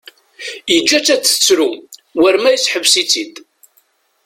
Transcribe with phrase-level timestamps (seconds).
[0.73, 1.69] Yeǧǧa-tt ad tettru
[2.19, 3.35] war ma yesseḥbes-itt-id.